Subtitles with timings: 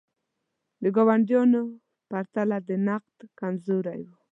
[0.81, 1.41] د ګاونډیو
[1.71, 1.75] په
[2.09, 4.15] پرتله د نقد کمزوري وه.